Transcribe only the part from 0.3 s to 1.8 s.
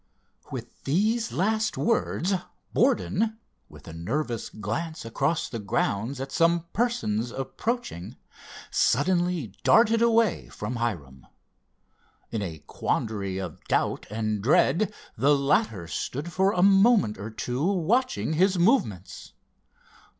With these last